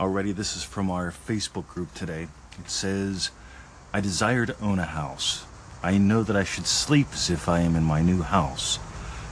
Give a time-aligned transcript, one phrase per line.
[0.00, 2.28] Already, this is from our Facebook group today.
[2.56, 3.32] It says,
[3.92, 5.44] I desire to own a house.
[5.82, 8.78] I know that I should sleep as if I am in my new house.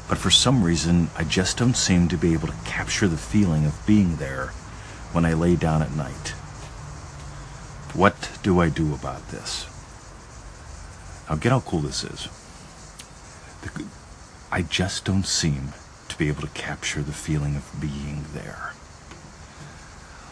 [0.08, 3.64] But for some reason, I just don't seem to be able to capture the feeling
[3.64, 4.48] of being there
[5.12, 6.30] when I lay down at night.
[7.94, 9.66] What do I do about this?
[11.28, 12.28] Now, get how cool this is.
[14.50, 15.74] I just don't seem
[16.08, 18.72] to be able to capture the feeling of being there.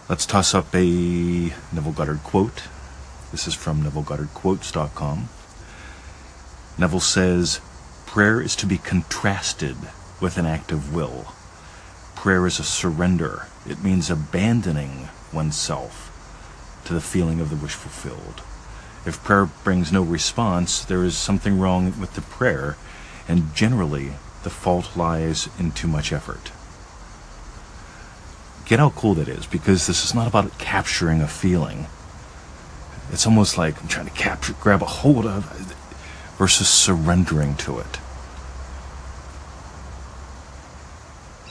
[0.06, 0.84] Let's toss up a
[1.72, 2.64] Neville Goddard quote.
[3.32, 5.30] This is from NevilleGoddardQuotes.com.
[6.76, 7.62] Neville says,
[8.04, 9.76] Prayer is to be contrasted
[10.20, 11.32] with an act of will.
[12.14, 13.46] Prayer is a surrender.
[13.66, 16.10] It means abandoning oneself
[16.84, 18.42] to the feeling of the wish fulfilled.
[19.06, 22.76] If prayer brings no response, there is something wrong with the prayer,
[23.26, 24.12] and generally
[24.42, 26.52] the fault lies in too much effort.
[28.66, 31.86] Get how cool that is, because this is not about capturing a feeling.
[33.10, 35.44] It's almost like I'm trying to capture, grab a hold of,
[36.38, 37.98] versus surrendering to it.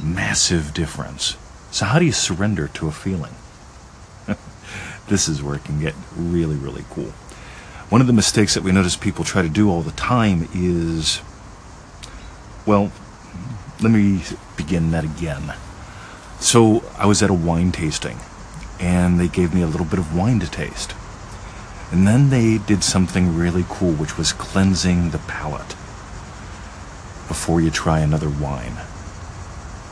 [0.02, 1.38] Massive difference.
[1.72, 3.33] So, how do you surrender to a feeling?
[5.08, 7.11] this is where it can get really, really cool.
[7.89, 11.22] One of the mistakes that we notice people try to do all the time is,
[12.66, 12.92] well,
[13.81, 14.23] let me
[14.58, 15.53] begin that again.
[16.53, 18.19] So, I was at a wine tasting,
[18.79, 20.93] and they gave me a little bit of wine to taste.
[21.91, 25.69] And then they did something really cool, which was cleansing the palate
[27.27, 28.77] before you try another wine.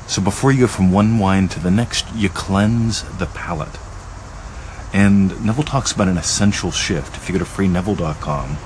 [0.05, 3.79] So before you go from one wine to the next, you cleanse the palate.
[4.93, 7.17] And Neville talks about an essential shift.
[7.17, 8.57] If you go to freeneville.com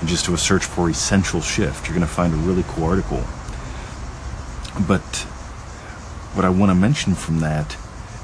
[0.00, 2.82] and just do a search for essential shift, you're going to find a really cool
[2.82, 3.22] article.
[4.88, 5.28] But
[6.34, 7.76] what I want to mention from that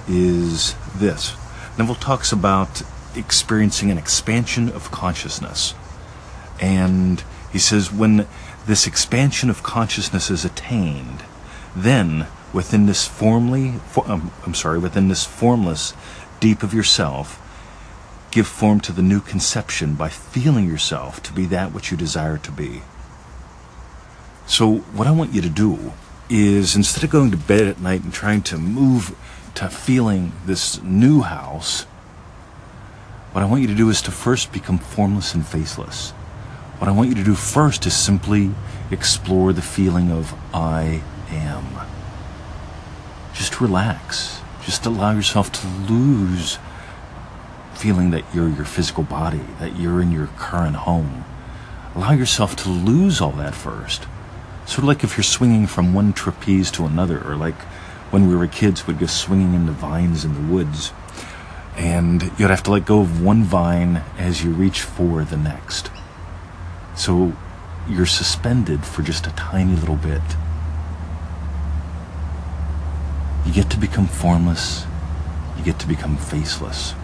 [0.08, 1.36] is this
[1.78, 2.82] Neville talks about
[3.14, 5.74] experiencing an expansion of consciousness.
[6.60, 7.22] And
[7.52, 8.26] he says when
[8.66, 11.24] this expansion of consciousness is attained,
[11.74, 15.94] then within this formally, for, um, I'm sorry, within this formless
[16.40, 17.40] deep of yourself,
[18.30, 22.38] give form to the new conception by feeling yourself to be that which you desire
[22.38, 22.82] to be.
[24.46, 25.92] So, what I want you to do
[26.30, 29.16] is instead of going to bed at night and trying to move
[29.56, 31.82] to feeling this new house,
[33.32, 36.12] what I want you to do is to first become formless and faceless.
[36.78, 38.52] What I want you to do first is simply
[38.90, 41.66] explore the feeling of I am.
[43.34, 44.40] Just relax.
[44.64, 46.58] Just allow yourself to lose
[47.74, 51.24] feeling that you're your physical body, that you're in your current home.
[51.94, 54.06] Allow yourself to lose all that first.
[54.70, 57.60] Sort of like if you're swinging from one trapeze to another, or like
[58.12, 60.92] when we were kids, we'd go swinging in the vines in the woods
[61.76, 65.90] and you'd have to let go of one vine as you reach for the next.
[66.94, 67.32] So
[67.88, 70.22] you're suspended for just a tiny little bit.
[73.44, 74.86] You get to become formless,
[75.58, 76.94] you get to become faceless.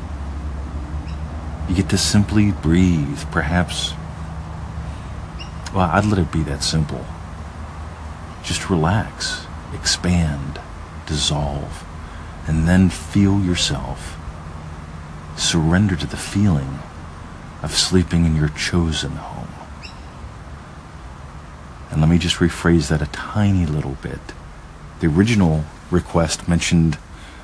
[1.68, 3.92] You get to simply breathe, perhaps.
[5.74, 7.04] Well, I'd let it be that simple.
[8.46, 10.60] Just relax, expand,
[11.06, 11.84] dissolve,
[12.46, 14.16] and then feel yourself
[15.36, 16.78] surrender to the feeling
[17.62, 19.48] of sleeping in your chosen home.
[21.90, 24.20] And let me just rephrase that a tiny little bit.
[25.00, 26.98] The original request mentioned,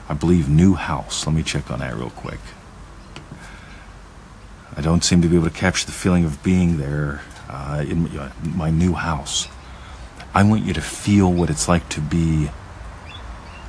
[0.09, 1.27] I believe, new house.
[1.27, 2.41] Let me check on that real quick.
[4.77, 8.09] I don't seem to be able to capture the feeling of being there uh, in
[8.43, 9.49] my new house.
[10.35, 12.51] I want you to feel what it's like to be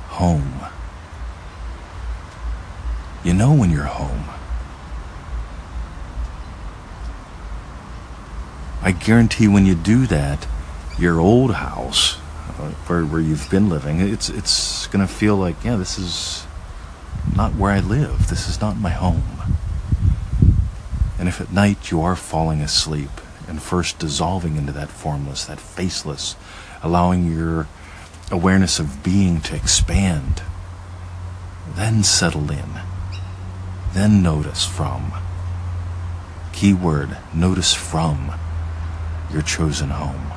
[0.08, 0.60] home.
[3.22, 4.24] You know when you're home.
[8.82, 10.46] I guarantee when you do that,
[10.98, 12.16] your old house,
[12.58, 16.46] uh, where, where you've been living, it's it's gonna feel like, yeah, this is
[17.34, 18.28] not where I live.
[18.28, 19.56] This is not my home.
[21.18, 23.10] And if at night you are falling asleep
[23.54, 26.36] and first dissolving into that formless, that faceless,
[26.82, 27.66] allowing your
[28.30, 30.42] awareness of being to expand,
[31.76, 32.80] then settle in
[33.94, 35.12] then notice from.
[36.52, 38.32] Keyword notice from
[39.32, 40.32] your chosen home.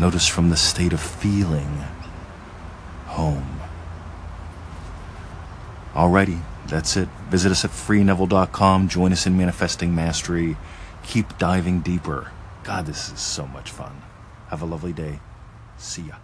[0.00, 1.84] Notice from the state of feeling
[3.06, 3.60] home.
[5.94, 7.08] Alrighty, that's it.
[7.28, 8.88] Visit us at freeneville.com.
[8.88, 10.56] Join us in Manifesting Mastery.
[11.06, 12.30] Keep diving deeper.
[12.64, 14.02] God, this is so much fun.
[14.48, 15.20] Have a lovely day.
[15.78, 16.16] See ya.